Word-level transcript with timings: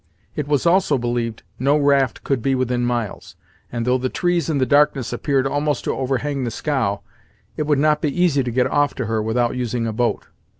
It 0.35 0.47
was 0.47 0.65
also 0.65 0.97
believed 0.97 1.43
no 1.59 1.77
raft 1.77 2.23
could 2.23 2.41
be 2.41 2.55
within 2.55 2.83
miles; 2.83 3.35
and 3.71 3.85
though 3.85 3.99
the 3.99 4.09
trees 4.09 4.49
in 4.49 4.57
the 4.57 4.65
darkness 4.65 5.13
appeared 5.13 5.45
almost 5.45 5.83
to 5.83 5.95
overhang 5.95 6.43
the 6.43 6.49
scow, 6.49 7.01
it 7.55 7.67
would 7.67 7.77
not 7.77 8.01
be 8.01 8.09
easy 8.19 8.41
to 8.41 8.49
get 8.49 8.65
off 8.65 8.95
to 8.95 9.05
her 9.05 9.21
without 9.21 9.55
using 9.55 9.85
a 9.85 9.93
boat. 9.93 10.25